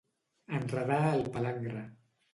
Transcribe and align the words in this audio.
Enredar 0.59 0.97
el 1.13 1.23
palangre. 1.37 1.85